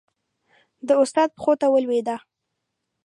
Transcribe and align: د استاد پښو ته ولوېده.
د 0.87 0.89
استاد 1.03 1.29
پښو 1.37 1.53
ته 1.61 1.67
ولوېده. 1.69 2.15